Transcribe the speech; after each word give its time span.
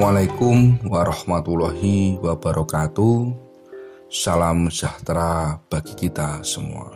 Assalamualaikum 0.00 0.80
warahmatullahi 0.88 2.16
wabarakatuh. 2.24 3.36
Salam 4.08 4.72
sejahtera 4.72 5.60
bagi 5.68 5.92
kita 5.92 6.40
semua. 6.40 6.88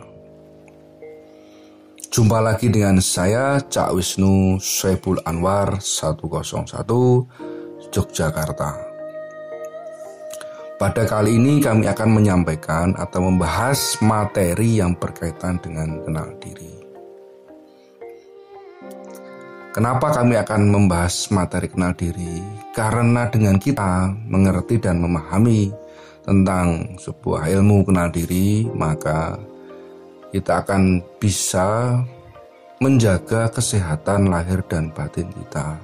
Jumpa 2.09 2.41
lagi 2.41 2.73
dengan 2.73 2.97
saya 2.97 3.61
Cak 3.61 3.93
Wisnu 3.93 4.57
Syaibul 4.57 5.21
Anwar 5.21 5.85
101 5.85 7.93
Yogyakarta. 7.93 8.73
Pada 10.81 11.05
kali 11.05 11.37
ini 11.37 11.61
kami 11.61 11.85
akan 11.85 12.09
menyampaikan 12.09 12.97
atau 12.97 13.29
membahas 13.29 14.01
materi 14.01 14.81
yang 14.81 14.97
berkaitan 14.97 15.61
dengan 15.61 16.01
kenal 16.01 16.33
diri. 16.41 16.84
Kenapa 19.75 20.07
kami 20.07 20.39
akan 20.39 20.71
membahas 20.71 21.27
materi 21.35 21.67
kenal 21.67 21.91
diri? 21.99 22.39
Karena 22.71 23.27
dengan 23.27 23.59
kita 23.59 24.07
mengerti 24.23 24.79
dan 24.79 25.03
memahami 25.03 25.67
tentang 26.23 26.95
sebuah 26.95 27.51
ilmu 27.51 27.83
kenal 27.83 28.07
diri, 28.07 28.71
maka 28.71 29.35
kita 30.31 30.63
akan 30.63 31.03
bisa 31.19 31.99
menjaga 32.79 33.51
kesehatan 33.51 34.31
lahir 34.31 34.63
dan 34.63 34.95
batin 34.95 35.27
kita. 35.27 35.75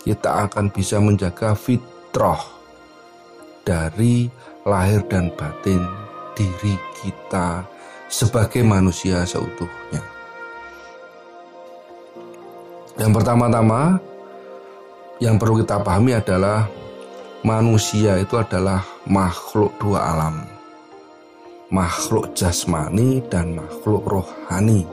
Kita 0.00 0.48
akan 0.48 0.72
bisa 0.72 0.96
menjaga 0.96 1.52
fitrah 1.52 2.40
dari 3.68 4.32
lahir 4.64 5.04
dan 5.12 5.28
batin 5.36 5.84
diri 6.32 6.72
kita 7.04 7.68
sebagai 8.08 8.64
manusia 8.64 9.28
seutuhnya. 9.28 10.15
Yang 12.96 13.12
pertama-tama 13.20 14.00
yang 15.20 15.36
perlu 15.36 15.60
kita 15.60 15.84
pahami 15.84 16.16
adalah 16.16 16.64
manusia 17.44 18.16
itu 18.16 18.40
adalah 18.40 18.80
makhluk 19.04 19.76
dua 19.76 20.16
alam. 20.16 20.48
Makhluk 21.68 22.32
jasmani 22.32 23.20
dan 23.28 23.52
makhluk 23.52 24.00
rohani. 24.08 24.88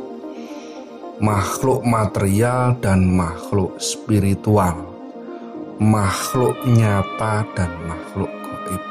Makhluk 1.23 1.79
material 1.87 2.75
dan 2.83 3.07
makhluk 3.07 3.79
spiritual. 3.79 4.83
Makhluk 5.79 6.59
nyata 6.67 7.47
dan 7.55 7.71
makhluk 7.87 8.31
goib. 8.43 8.83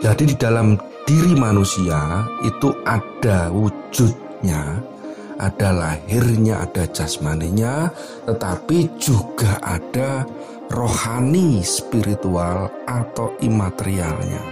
Jadi 0.00 0.32
di 0.32 0.36
dalam 0.40 0.80
diri 1.04 1.36
manusia 1.36 2.24
itu 2.40 2.72
ada 2.88 3.52
wujudnya 3.52 4.93
ada 5.38 5.70
lahirnya, 5.74 6.62
ada 6.62 6.86
jasmaninya, 6.86 7.90
tetapi 8.26 8.98
juga 8.98 9.58
ada 9.62 10.26
rohani, 10.70 11.60
spiritual, 11.62 12.70
atau 12.86 13.34
imaterialnya. 13.42 14.42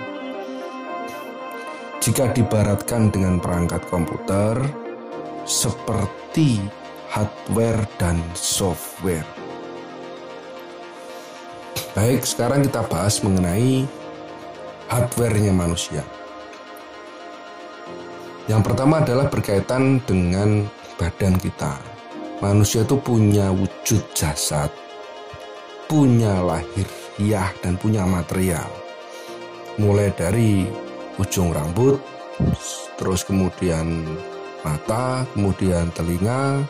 Jika 2.03 2.35
dibaratkan 2.35 3.15
dengan 3.15 3.39
perangkat 3.39 3.87
komputer, 3.87 4.59
seperti 5.47 6.59
hardware 7.11 7.87
dan 7.99 8.19
software. 8.35 9.27
Baik, 11.93 12.25
sekarang 12.25 12.65
kita 12.65 12.83
bahas 12.89 13.21
mengenai 13.21 13.85
hardware-nya 14.89 15.53
manusia. 15.53 16.03
Yang 18.51 18.63
pertama 18.67 18.99
adalah 18.99 19.31
berkaitan 19.31 20.03
dengan 20.03 20.67
badan 20.99 21.39
kita. 21.39 21.79
Manusia 22.43 22.83
itu 22.83 22.99
punya 22.99 23.55
wujud 23.55 24.03
jasad, 24.19 24.67
punya 25.87 26.43
lahiriah 26.43 27.55
dan 27.63 27.79
punya 27.79 28.03
material. 28.03 28.67
Mulai 29.79 30.11
dari 30.19 30.67
ujung 31.23 31.55
rambut, 31.55 32.03
terus 32.99 33.23
kemudian 33.23 34.03
mata, 34.67 35.23
kemudian 35.39 35.95
telinga, 35.95 36.67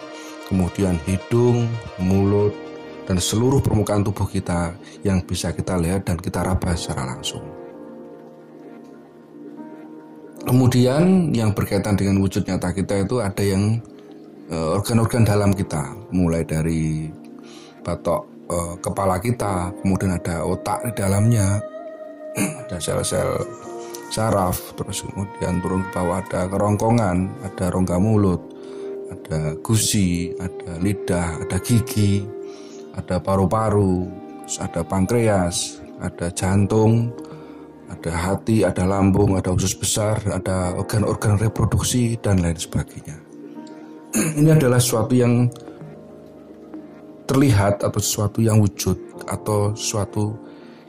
kemudian 0.52 1.00
hidung, 1.08 1.72
mulut, 1.96 2.52
dan 3.08 3.16
seluruh 3.16 3.64
permukaan 3.64 4.04
tubuh 4.04 4.28
kita 4.28 4.76
yang 5.00 5.24
bisa 5.24 5.56
kita 5.56 5.80
lihat 5.80 6.04
dan 6.04 6.20
kita 6.20 6.44
raba 6.44 6.76
secara 6.76 7.16
langsung. 7.16 7.61
Kemudian 10.42 11.30
yang 11.30 11.54
berkaitan 11.54 11.94
dengan 11.94 12.18
wujud 12.18 12.42
nyata 12.44 12.74
kita 12.74 13.06
itu 13.06 13.22
ada 13.22 13.42
yang 13.42 13.78
eh, 14.50 14.68
organ-organ 14.76 15.22
dalam 15.22 15.50
kita, 15.54 15.94
mulai 16.10 16.42
dari 16.42 17.08
batok 17.82 18.32
uh, 18.48 18.74
kepala 18.78 19.18
kita, 19.18 19.74
kemudian 19.82 20.14
ada 20.16 20.46
otak 20.46 20.86
di 20.86 20.92
dalamnya, 20.94 21.58
ada 22.66 22.76
sel-sel 22.78 23.42
saraf, 24.12 24.76
terus 24.76 25.02
kemudian 25.08 25.58
turun 25.64 25.82
ke 25.88 25.90
bawah 25.96 26.20
ada 26.20 26.46
kerongkongan, 26.46 27.42
ada 27.42 27.64
rongga 27.72 27.96
mulut, 27.96 28.40
ada 29.08 29.56
gusi, 29.64 30.32
ada 30.36 30.78
lidah, 30.78 31.42
ada 31.42 31.56
gigi, 31.58 32.22
ada 32.92 33.18
paru-paru, 33.18 34.08
ada 34.60 34.84
pankreas, 34.84 35.80
ada 35.98 36.28
jantung, 36.32 37.08
ada 37.92 38.12
hati, 38.16 38.64
ada 38.64 38.88
lambung, 38.88 39.36
ada 39.36 39.52
usus 39.52 39.76
besar, 39.76 40.18
ada 40.24 40.72
organ-organ 40.74 41.36
reproduksi 41.36 42.16
dan 42.18 42.40
lain 42.40 42.56
sebagainya. 42.56 43.16
Ini 44.40 44.56
adalah 44.56 44.80
sesuatu 44.80 45.12
yang 45.12 45.46
terlihat 47.28 47.84
atau 47.84 48.00
sesuatu 48.00 48.40
yang 48.40 48.58
wujud 48.58 48.96
atau 49.28 49.76
sesuatu 49.76 50.36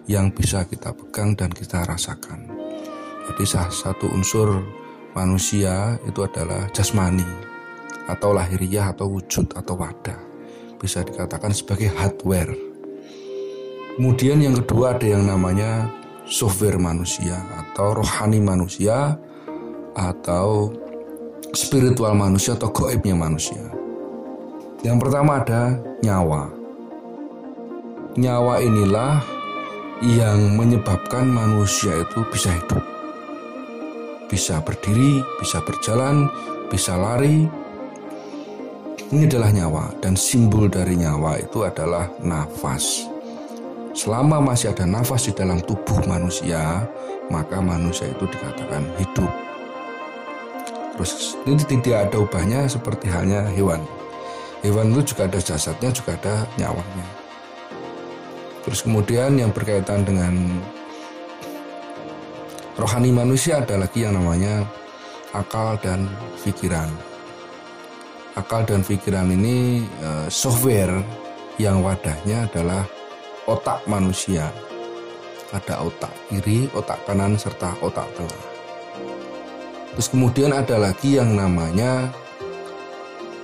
yang 0.09 0.31
bisa 0.31 0.68
kita 0.68 0.92
pegang 0.92 1.36
dan 1.36 1.52
kita 1.52 1.84
rasakan. 1.88 2.50
Jadi 3.24 3.44
salah 3.47 3.72
satu 3.72 4.12
unsur 4.12 4.59
manusia 5.16 5.96
itu 6.03 6.19
adalah 6.25 6.68
jasmani 6.75 7.24
atau 8.12 8.36
lahiriah 8.36 8.92
atau 8.92 9.08
wujud 9.08 9.56
atau 9.56 9.80
wadah. 9.80 10.19
Bisa 10.75 11.00
dikatakan 11.08 11.56
sebagai 11.56 11.88
hardware. 11.96 12.52
Kemudian 13.96 14.44
yang 14.44 14.59
kedua 14.59 15.00
ada 15.00 15.08
yang 15.08 15.24
namanya 15.24 15.88
software 16.28 16.79
manusia 16.79 17.39
atau 17.51 18.00
rohani 18.00 18.39
manusia 18.39 19.16
atau 19.94 20.72
spiritual 21.53 22.17
manusia 22.17 22.57
atau 22.57 22.73
goibnya 22.73 23.13
manusia. 23.13 23.61
Yang 24.83 24.97
pertama 25.07 25.39
ada 25.39 25.79
nyawa. 26.03 26.51
Nyawa 28.19 28.59
inilah 28.62 29.23
yang 30.03 30.59
menyebabkan 30.59 31.29
manusia 31.29 32.03
itu 32.03 32.19
bisa 32.28 32.51
hidup. 32.51 32.83
Bisa 34.28 34.59
berdiri, 34.59 35.23
bisa 35.39 35.62
berjalan, 35.63 36.28
bisa 36.67 36.97
lari. 36.97 37.47
Ini 39.13 39.29
adalah 39.29 39.53
nyawa 39.53 39.83
dan 40.01 40.17
simbol 40.17 40.66
dari 40.67 40.97
nyawa 40.97 41.38
itu 41.38 41.62
adalah 41.62 42.09
nafas. 42.25 43.12
Selama 43.94 44.42
masih 44.42 44.74
ada 44.74 44.90
nafas 44.90 45.30
di 45.30 45.38
dalam 45.38 45.62
tubuh 45.62 46.02
manusia, 46.09 46.81
maka 47.30 47.62
manusia 47.62 48.09
itu 48.09 48.26
dikatakan 48.26 48.90
hidup. 48.98 49.30
Terus 50.98 51.38
ini 51.46 51.62
tidak 51.62 52.09
ada 52.09 52.18
ubahnya 52.18 52.66
seperti 52.66 53.06
halnya 53.14 53.46
hewan. 53.54 53.86
Hewan 54.66 54.98
itu 54.98 55.14
juga 55.14 55.30
ada 55.30 55.38
jasadnya, 55.38 55.94
juga 55.94 56.18
ada 56.18 56.50
nyawanya. 56.58 57.08
Terus 58.66 58.81
kemudian 58.81 59.38
yang 59.38 59.54
berkaitan 59.54 60.01
dengan 60.01 60.34
rohani 62.81 63.13
manusia 63.13 63.62
ada 63.62 63.78
lagi 63.78 64.10
yang 64.10 64.18
namanya 64.18 64.66
akal 65.38 65.78
dan 65.86 66.10
pikiran. 66.42 66.89
Akal 68.34 68.66
dan 68.66 68.81
pikiran 68.81 69.30
ini 69.30 69.86
eh, 69.86 70.28
software 70.34 70.98
yang 71.62 71.86
wadahnya 71.86 72.50
adalah 72.50 72.81
otak 73.48 73.84
manusia. 73.90 74.51
Ada 75.54 75.86
otak 75.86 76.13
kiri, 76.30 76.66
otak 76.74 76.98
kanan, 77.06 77.38
serta 77.38 77.78
otak 77.84 78.10
tengah. 78.18 78.44
Terus 79.94 80.10
kemudian 80.10 80.50
ada 80.50 80.81
lagi 80.81 81.22
yang 81.22 81.38
namanya 81.38 82.10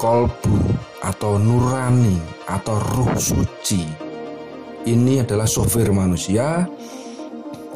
kolbu 0.02 0.58
atau 1.06 1.38
nurani 1.38 2.18
atau 2.50 2.82
ruh 2.82 3.14
suci. 3.14 3.86
Ini 4.90 5.22
adalah 5.22 5.46
software 5.46 5.94
manusia 5.94 6.66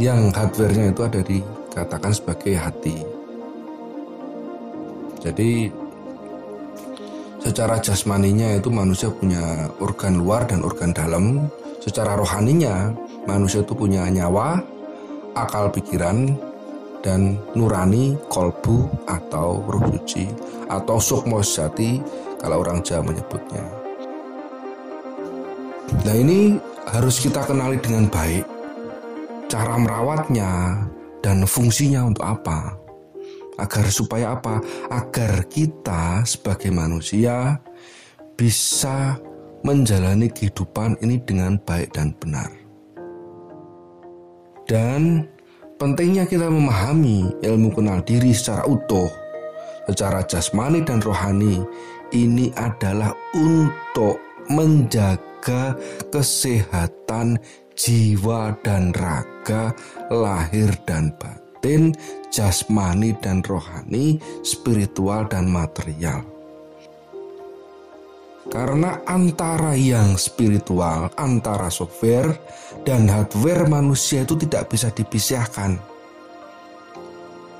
yang 0.01 0.33
hardware-nya 0.33 0.89
itu 0.89 1.01
ada 1.05 1.21
dikatakan 1.21 2.11
sebagai 2.15 2.57
hati. 2.57 2.97
Jadi 5.21 5.69
secara 7.45 7.77
jasmaninya 7.77 8.57
itu 8.57 8.73
manusia 8.73 9.13
punya 9.13 9.69
organ 9.77 10.17
luar 10.17 10.49
dan 10.49 10.65
organ 10.65 10.91
dalam 10.95 11.45
Secara 11.83 12.15
rohaninya, 12.15 12.95
manusia 13.27 13.59
itu 13.59 13.75
punya 13.75 14.07
nyawa, 14.07 14.55
akal 15.35 15.67
pikiran, 15.67 16.31
dan 17.03 17.35
nurani, 17.59 18.15
kolbu, 18.31 18.87
atau 19.03 19.59
ruh 19.67 19.83
suci, 19.91 20.31
atau 20.71 20.95
sukmo 20.95 21.43
sejati 21.43 21.99
kalau 22.39 22.63
orang 22.63 22.79
Jawa 22.79 23.11
menyebutnya. 23.11 23.67
Nah 26.07 26.15
ini 26.15 26.55
harus 26.87 27.19
kita 27.19 27.43
kenali 27.43 27.75
dengan 27.83 28.07
baik 28.07 28.47
cara 29.51 29.75
merawatnya 29.75 30.79
dan 31.19 31.43
fungsinya 31.43 32.07
untuk 32.07 32.23
apa. 32.23 32.79
Agar 33.59 33.85
supaya 33.91 34.33
apa? 34.33 34.57
Agar 34.89 35.45
kita 35.51 36.23
sebagai 36.23 36.73
manusia 36.73 37.61
bisa 38.33 39.19
menjalani 39.63 40.27
kehidupan 40.27 40.99
ini 40.99 41.17
dengan 41.23 41.57
baik 41.63 41.95
dan 41.95 42.11
benar. 42.19 42.51
Dan 44.67 45.27
pentingnya 45.79 46.27
kita 46.27 46.47
memahami 46.47 47.31
ilmu 47.43 47.71
kenal 47.75 48.03
diri 48.03 48.31
secara 48.31 48.67
utuh, 48.67 49.11
secara 49.87 50.23
jasmani 50.23 50.83
dan 50.83 50.99
rohani, 51.03 51.63
ini 52.15 52.51
adalah 52.55 53.11
untuk 53.35 54.19
menjaga 54.47 55.75
kesehatan 56.11 57.39
jiwa 57.75 58.55
dan 58.61 58.93
raga, 58.95 59.73
lahir 60.11 60.71
dan 60.87 61.11
batin, 61.19 61.95
jasmani 62.31 63.15
dan 63.19 63.43
rohani, 63.43 64.19
spiritual 64.45 65.27
dan 65.27 65.49
material. 65.49 66.32
Karena 68.51 68.99
antara 69.07 69.71
yang 69.71 70.19
spiritual, 70.19 71.07
antara 71.15 71.71
software 71.71 72.35
dan 72.83 73.07
hardware 73.07 73.71
manusia 73.71 74.27
itu 74.27 74.35
tidak 74.35 74.67
bisa 74.67 74.91
dipisahkan. 74.91 75.79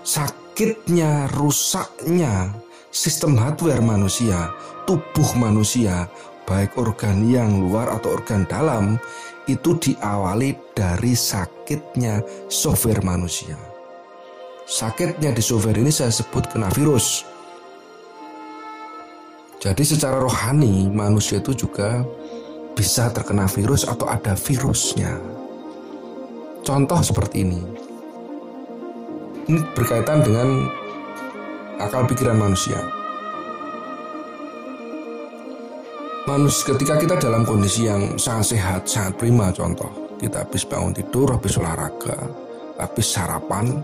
Sakitnya, 0.04 1.32
rusaknya 1.32 2.52
sistem 2.92 3.40
hardware 3.40 3.80
manusia, 3.80 4.52
tubuh 4.84 5.34
manusia, 5.40 6.06
baik 6.44 6.76
organ 6.76 7.26
yang 7.32 7.64
luar 7.64 7.90
atau 7.96 8.20
organ 8.20 8.44
dalam, 8.46 9.00
itu 9.48 9.76
diawali 9.76 10.56
dari 10.76 11.16
sakitnya 11.16 12.20
software 12.48 13.04
manusia. 13.04 13.56
Sakitnya 14.64 15.36
di 15.36 15.44
software 15.44 15.80
ini 15.80 15.92
saya 15.92 16.12
sebut 16.12 16.48
kena 16.52 16.72
virus. 16.72 17.33
Jadi 19.64 19.80
secara 19.88 20.20
rohani 20.20 20.92
manusia 20.92 21.40
itu 21.40 21.56
juga 21.56 22.04
bisa 22.76 23.08
terkena 23.16 23.48
virus 23.48 23.88
atau 23.88 24.12
ada 24.12 24.36
virusnya. 24.36 25.16
Contoh 26.68 27.00
seperti 27.00 27.48
ini. 27.48 27.64
Ini 29.48 29.64
berkaitan 29.72 30.20
dengan 30.20 30.68
akal 31.80 32.04
pikiran 32.12 32.36
manusia. 32.36 32.76
Manus 36.28 36.64
ketika 36.68 37.00
kita 37.00 37.16
dalam 37.20 37.48
kondisi 37.48 37.88
yang 37.88 38.20
sangat 38.20 38.56
sehat, 38.56 38.82
sangat 38.88 39.16
prima 39.16 39.52
contoh, 39.56 39.92
kita 40.20 40.44
habis 40.44 40.68
bangun 40.68 40.96
tidur, 40.96 41.36
habis 41.36 41.60
olahraga, 41.60 42.16
habis 42.80 43.08
sarapan, 43.12 43.80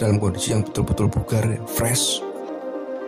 dalam 0.00 0.16
kondisi 0.16 0.56
yang 0.56 0.64
betul-betul 0.64 1.12
bugar, 1.12 1.44
fresh. 1.68 2.23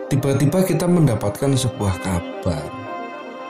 Tiba-tiba 0.07 0.63
kita 0.63 0.87
mendapatkan 0.87 1.51
sebuah 1.55 1.95
kabar 1.99 2.67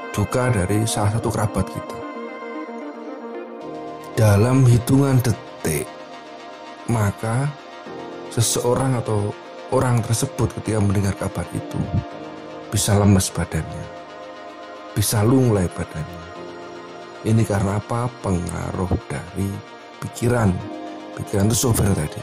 duka 0.10 0.50
dari 0.50 0.90
salah 0.90 1.14
satu 1.14 1.30
kerabat 1.30 1.66
kita. 1.70 2.00
Dalam 4.18 4.66
hitungan 4.66 5.22
detik, 5.22 5.86
maka 6.90 7.46
seseorang 8.34 8.98
atau 8.98 9.30
orang 9.70 10.02
tersebut 10.02 10.50
ketika 10.58 10.82
mendengar 10.82 11.14
kabar 11.14 11.46
itu 11.54 11.78
bisa 12.74 12.98
lemes 12.98 13.30
badannya 13.30 13.98
bisa 14.98 15.22
lunglai 15.22 15.70
badannya. 15.70 16.26
Ini 17.22 17.46
karena 17.46 17.78
apa? 17.78 18.10
Pengaruh 18.26 18.90
dari 19.06 19.46
pikiran. 20.02 20.50
Pikiran 21.14 21.46
itu 21.54 21.70
software 21.70 21.94
tadi. 21.94 22.18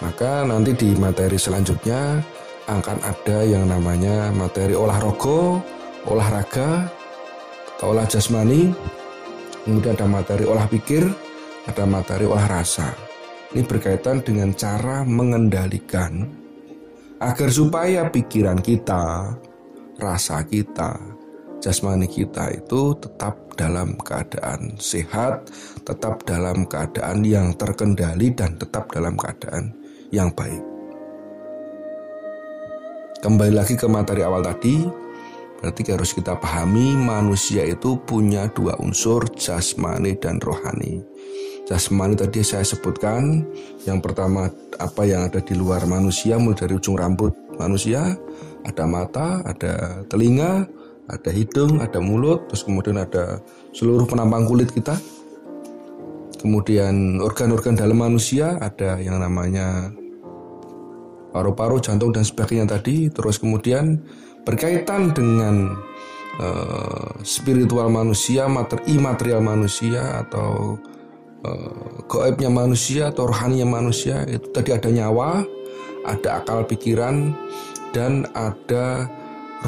Maka 0.00 0.48
nanti 0.48 0.72
di 0.72 0.96
materi 0.96 1.36
selanjutnya 1.36 2.24
akan 2.68 3.00
ada 3.00 3.38
yang 3.48 3.64
namanya 3.64 4.28
materi 4.36 4.76
olahraga, 4.76 5.64
olahraga, 6.04 6.92
atau 7.78 7.96
olah 7.96 8.04
jasmani, 8.04 8.76
kemudian 9.64 9.96
ada 9.96 10.04
materi 10.04 10.44
olah 10.44 10.68
pikir, 10.68 11.08
ada 11.64 11.88
materi 11.88 12.28
olah 12.28 12.60
rasa. 12.60 12.92
Ini 13.56 13.64
berkaitan 13.64 14.20
dengan 14.20 14.52
cara 14.52 15.00
mengendalikan 15.08 16.28
agar 17.16 17.48
supaya 17.48 18.04
pikiran 18.12 18.60
kita, 18.60 19.32
rasa 19.96 20.44
kita, 20.44 21.00
jasmani 21.64 22.04
kita 22.04 22.52
itu 22.52 22.92
tetap 23.00 23.56
dalam 23.56 23.96
keadaan 23.96 24.76
sehat, 24.76 25.48
tetap 25.88 26.28
dalam 26.28 26.68
keadaan 26.68 27.24
yang 27.24 27.56
terkendali 27.56 28.28
dan 28.36 28.60
tetap 28.60 28.92
dalam 28.92 29.16
keadaan 29.16 29.72
yang 30.12 30.28
baik. 30.36 30.67
Kembali 33.18 33.50
lagi 33.50 33.74
ke 33.74 33.90
materi 33.90 34.22
awal 34.22 34.46
tadi, 34.46 34.78
berarti 35.58 35.82
harus 35.90 36.14
kita 36.14 36.38
pahami 36.38 36.94
manusia 36.94 37.66
itu 37.66 37.98
punya 37.98 38.46
dua 38.54 38.78
unsur 38.78 39.26
jasmani 39.34 40.14
dan 40.22 40.38
rohani. 40.38 41.02
Jasmani 41.66 42.14
tadi 42.14 42.46
saya 42.46 42.62
sebutkan, 42.62 43.42
yang 43.90 43.98
pertama 43.98 44.46
apa 44.78 45.02
yang 45.02 45.26
ada 45.26 45.42
di 45.42 45.58
luar 45.58 45.82
manusia 45.90 46.38
mulai 46.38 46.62
dari 46.62 46.78
ujung 46.78 46.94
rambut 46.94 47.34
manusia 47.58 48.14
ada 48.62 48.84
mata, 48.86 49.42
ada 49.42 50.06
telinga, 50.06 50.62
ada 51.10 51.30
hidung, 51.34 51.82
ada 51.82 51.98
mulut, 51.98 52.46
terus 52.46 52.62
kemudian 52.62 53.02
ada 53.02 53.42
seluruh 53.74 54.06
penampang 54.06 54.46
kulit 54.46 54.70
kita. 54.70 54.94
Kemudian 56.38 57.18
organ-organ 57.18 57.74
dalam 57.74 57.98
manusia 57.98 58.54
ada 58.62 59.02
yang 59.02 59.18
namanya 59.18 59.90
paru-paru, 61.30 61.80
jantung 61.82 62.12
dan 62.12 62.24
sebagainya 62.24 62.78
tadi. 62.78 63.08
Terus 63.12 63.40
kemudian 63.40 64.00
berkaitan 64.42 65.12
dengan 65.12 65.76
uh, 66.40 67.20
spiritual 67.26 67.92
manusia, 67.92 68.48
materi 68.48 68.96
imaterial 68.96 69.42
manusia 69.44 70.24
atau 70.24 70.78
uh, 71.44 72.04
goibnya 72.08 72.48
manusia 72.48 73.12
atau 73.12 73.28
rohaninya 73.28 73.68
manusia 73.68 74.24
itu 74.24 74.48
tadi 74.54 74.72
ada 74.72 74.88
nyawa, 74.88 75.44
ada 76.08 76.40
akal 76.40 76.64
pikiran, 76.64 77.36
dan 77.92 78.24
ada 78.32 79.08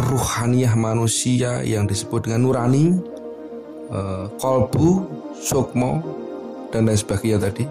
ruhaniah 0.08 0.72
manusia 0.78 1.60
yang 1.66 1.84
disebut 1.84 2.30
dengan 2.30 2.46
nurani, 2.46 2.94
uh, 3.90 4.30
kolbu, 4.38 5.04
sukmo, 5.36 6.00
dan 6.70 6.86
lain 6.86 6.96
sebagainya 6.96 7.50
tadi. 7.50 7.64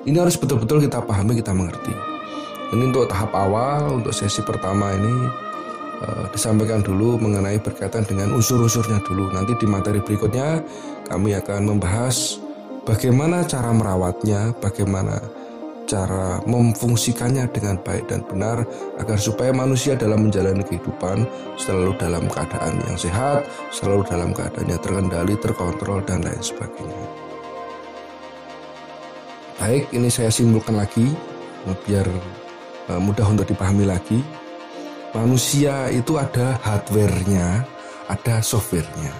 Ini 0.00 0.16
harus 0.16 0.34
betul-betul 0.40 0.88
kita 0.88 1.04
pahami, 1.04 1.38
kita 1.38 1.52
mengerti. 1.52 2.09
Ini 2.70 2.82
untuk 2.86 3.10
tahap 3.10 3.34
awal, 3.34 3.98
untuk 3.98 4.14
sesi 4.14 4.46
pertama 4.46 4.94
ini 4.94 5.26
uh, 6.06 6.24
disampaikan 6.30 6.78
dulu 6.86 7.18
mengenai 7.18 7.58
berkaitan 7.58 8.06
dengan 8.06 8.30
unsur-unsurnya 8.30 9.02
dulu. 9.02 9.34
Nanti 9.34 9.58
di 9.58 9.66
materi 9.66 9.98
berikutnya 9.98 10.62
kami 11.10 11.34
akan 11.34 11.66
membahas 11.66 12.38
bagaimana 12.86 13.42
cara 13.42 13.74
merawatnya, 13.74 14.54
bagaimana 14.62 15.18
cara 15.90 16.38
memfungsikannya 16.46 17.50
dengan 17.50 17.74
baik 17.82 18.06
dan 18.06 18.22
benar 18.30 18.62
agar 19.02 19.18
supaya 19.18 19.50
manusia 19.50 19.98
dalam 19.98 20.30
menjalani 20.30 20.62
kehidupan 20.62 21.26
selalu 21.58 21.98
dalam 21.98 22.30
keadaan 22.30 22.78
yang 22.86 22.94
sehat, 22.94 23.42
selalu 23.74 24.06
dalam 24.06 24.30
keadaan 24.30 24.70
yang 24.70 24.78
terkendali, 24.78 25.34
terkontrol 25.42 25.98
dan 26.06 26.22
lain 26.22 26.38
sebagainya. 26.38 27.06
Baik, 29.58 29.90
ini 29.90 30.06
saya 30.06 30.30
simpulkan 30.30 30.78
lagi 30.78 31.10
biar 31.84 32.06
mudah 32.98 33.26
untuk 33.28 33.46
dipahami 33.46 33.86
lagi. 33.86 34.18
Manusia 35.14 35.90
itu 35.92 36.18
ada 36.18 36.58
hardware-nya, 36.64 37.62
ada 38.10 38.42
software-nya. 38.42 39.12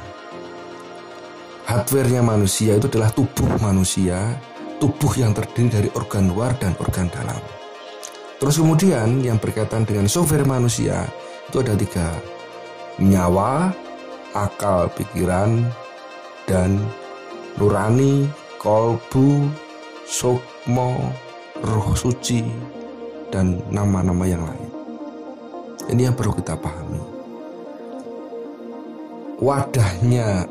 Hardware-nya 1.68 2.22
manusia 2.24 2.74
itu 2.74 2.90
adalah 2.90 3.14
tubuh 3.14 3.46
manusia 3.62 4.38
tubuh 4.80 5.12
yang 5.20 5.36
terdiri 5.36 5.68
dari 5.68 5.88
organ 5.92 6.32
luar 6.32 6.56
dan 6.56 6.72
organ 6.80 7.12
dalam. 7.12 7.38
Terus 8.40 8.56
kemudian 8.56 9.20
yang 9.20 9.36
berkaitan 9.36 9.84
dengan 9.84 10.08
software 10.08 10.48
manusia 10.48 11.04
itu 11.46 11.60
ada 11.60 11.76
tiga. 11.76 12.08
Nyawa, 12.96 13.68
akal 14.32 14.88
pikiran, 14.96 15.68
dan 16.48 16.80
nurani, 17.60 18.24
kolbu, 18.56 19.52
sukmo, 20.08 21.12
roh 21.60 21.92
suci, 21.92 22.40
dan 23.30 23.62
nama-nama 23.70 24.26
yang 24.26 24.42
lain. 24.42 24.70
Ini 25.90 26.10
yang 26.10 26.14
perlu 26.18 26.34
kita 26.36 26.54
pahami. 26.58 27.02
Wadahnya 29.40 30.44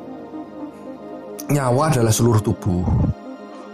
nyawa 1.53 1.93
adalah 1.93 2.09
seluruh 2.09 2.41
tubuh 2.41 2.83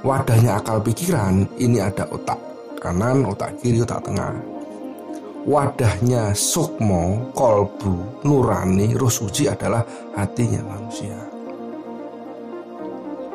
wadahnya 0.05 0.61
akal 0.61 0.77
pikiran 0.85 1.49
ini 1.57 1.81
ada 1.81 2.05
otak 2.13 2.37
kanan, 2.77 3.25
otak 3.25 3.57
kiri, 3.57 3.81
otak 3.81 4.05
tengah. 4.05 4.37
wadahnya 5.45 6.33
sukmo, 6.33 7.33
kolbu, 7.37 8.25
nurani, 8.25 8.97
roh 8.97 9.13
suci 9.13 9.45
adalah 9.45 9.85
hatinya 10.17 10.61
manusia. 10.65 11.34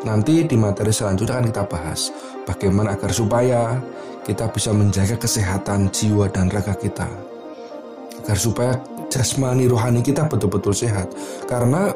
Nanti 0.00 0.48
di 0.48 0.56
materi 0.56 0.88
selanjutnya 0.92 1.36
akan 1.36 1.46
kita 1.52 1.64
bahas 1.68 2.08
bagaimana 2.48 2.96
agar 2.96 3.12
supaya 3.12 3.76
kita 4.24 4.48
bisa 4.48 4.72
menjaga 4.72 5.20
kesehatan 5.20 5.92
jiwa 5.92 6.28
dan 6.32 6.48
raga 6.48 6.72
kita. 6.72 7.08
Agar 8.24 8.38
supaya 8.40 8.72
jasmani 9.12 9.68
rohani 9.68 10.00
kita 10.00 10.24
betul-betul 10.24 10.72
sehat. 10.72 11.12
Karena 11.44 11.92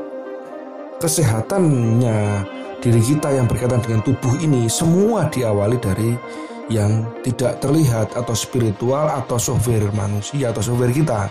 kesehatannya 1.01 2.45
diri 2.85 3.01
kita 3.01 3.33
yang 3.33 3.49
berkaitan 3.49 3.81
dengan 3.81 4.05
tubuh 4.05 4.37
ini 4.37 4.69
semua 4.69 5.25
diawali 5.33 5.81
dari 5.81 6.13
yang 6.69 7.09
tidak 7.25 7.61
terlihat 7.61 8.13
atau 8.17 8.33
spiritual 8.37 9.09
atau 9.09 9.37
software 9.37 9.89
manusia 9.97 10.53
atau 10.53 10.61
software 10.61 10.93
kita. 10.93 11.29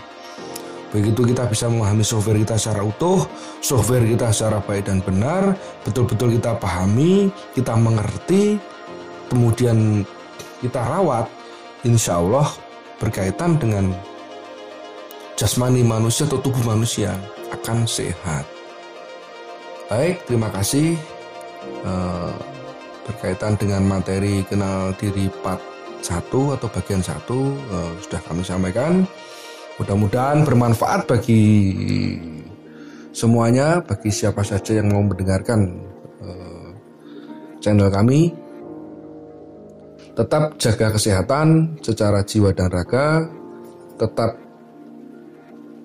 Begitu 0.94 1.34
kita 1.34 1.50
bisa 1.50 1.66
memahami 1.66 2.06
software 2.06 2.38
kita 2.38 2.54
secara 2.54 2.86
utuh, 2.86 3.26
software 3.58 4.06
kita 4.06 4.30
secara 4.30 4.62
baik 4.62 4.86
dan 4.86 5.02
benar, 5.02 5.58
betul-betul 5.82 6.38
kita 6.38 6.54
pahami, 6.54 7.34
kita 7.50 7.74
mengerti, 7.74 8.62
kemudian 9.26 10.06
kita 10.62 10.78
rawat, 10.86 11.26
insya 11.82 12.22
Allah 12.22 12.46
berkaitan 13.02 13.58
dengan 13.58 13.90
jasmani 15.34 15.82
manusia 15.82 16.30
atau 16.30 16.38
tubuh 16.38 16.62
manusia 16.62 17.18
akan 17.50 17.90
sehat. 17.90 18.46
Baik, 19.90 20.22
terima 20.30 20.46
kasih. 20.54 20.94
Uh, 21.82 22.32
berkaitan 23.02 23.58
dengan 23.58 23.82
materi 23.82 24.46
kenal 24.46 24.94
diri 24.96 25.26
part 25.42 25.60
1 26.06 26.30
atau 26.30 26.68
bagian 26.70 27.02
1 27.02 27.18
uh, 27.18 27.92
sudah 27.98 28.20
kami 28.30 28.46
sampaikan. 28.46 29.02
Mudah-mudahan 29.80 30.46
bermanfaat 30.46 31.10
bagi 31.10 31.42
semuanya, 33.10 33.82
bagi 33.82 34.10
siapa 34.10 34.46
saja 34.46 34.78
yang 34.78 34.94
mau 34.94 35.02
mendengarkan 35.02 35.60
uh, 36.22 36.70
channel 37.58 37.90
kami. 37.90 38.30
Tetap 40.14 40.54
jaga 40.62 40.94
kesehatan 40.94 41.74
secara 41.82 42.22
jiwa 42.22 42.54
dan 42.54 42.70
raga, 42.70 43.26
tetap 43.98 44.38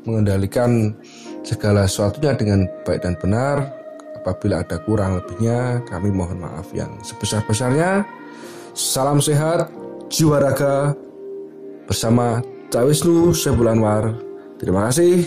mengendalikan 0.06 0.94
segala 1.42 1.90
sesuatunya 1.90 2.38
dengan 2.38 2.70
baik 2.86 3.02
dan 3.02 3.18
benar, 3.18 3.80
Apabila 4.20 4.60
ada 4.60 4.76
kurang 4.84 5.16
lebihnya, 5.16 5.80
kami 5.88 6.12
mohon 6.12 6.44
maaf 6.44 6.76
yang 6.76 6.92
sebesar-besarnya. 7.00 8.04
Salam 8.76 9.24
sehat, 9.24 9.72
jiwa 10.12 10.44
raga, 10.44 10.92
bersama 11.88 12.44
Cak 12.70 12.86
Wisnu 12.86 13.34
Sebulanwar. 13.34 14.14
Terima 14.62 14.86
kasih. 14.86 15.26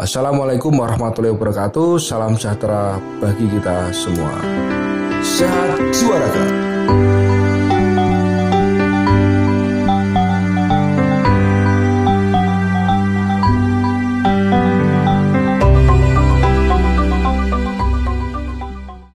Assalamualaikum 0.00 0.72
warahmatullahi 0.72 1.36
wabarakatuh. 1.36 2.00
Salam 2.00 2.32
sejahtera 2.32 2.96
bagi 3.20 3.44
kita 3.44 3.92
semua. 3.92 4.40
Sehat 5.20 5.76
jiwa 5.92 6.16
raga. 6.16 6.44